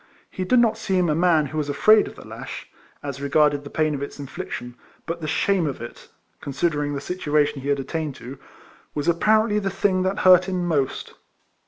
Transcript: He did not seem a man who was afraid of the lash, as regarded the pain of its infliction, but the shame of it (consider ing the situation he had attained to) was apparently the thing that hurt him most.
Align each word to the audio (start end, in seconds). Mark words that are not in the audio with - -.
He 0.31 0.43
did 0.45 0.57
not 0.57 0.79
seem 0.79 1.09
a 1.11 1.13
man 1.13 1.45
who 1.45 1.59
was 1.59 1.69
afraid 1.69 2.07
of 2.07 2.15
the 2.15 2.25
lash, 2.27 2.67
as 3.03 3.21
regarded 3.21 3.63
the 3.63 3.69
pain 3.69 3.93
of 3.93 4.01
its 4.01 4.17
infliction, 4.19 4.73
but 5.05 5.21
the 5.21 5.27
shame 5.27 5.67
of 5.67 5.79
it 5.79 6.07
(consider 6.41 6.83
ing 6.83 6.95
the 6.95 6.99
situation 6.99 7.61
he 7.61 7.69
had 7.69 7.79
attained 7.79 8.15
to) 8.15 8.39
was 8.95 9.07
apparently 9.07 9.59
the 9.59 9.69
thing 9.69 10.01
that 10.01 10.21
hurt 10.25 10.45
him 10.49 10.65
most. 10.67 11.13